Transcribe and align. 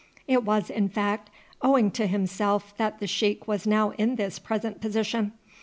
It 0.27 0.43
was, 0.43 0.71
in 0.71 0.89
fact, 0.89 1.29
owing 1.61 1.91
to 1.91 2.07
himself 2.07 2.75
that 2.77 2.97
the 2.99 3.05
sheik 3.05 3.47
was 3.47 3.67
now 3.67 3.91
in 3.91 4.17
his 4.17 4.39
present 4.39 4.81
position. 4.81 5.33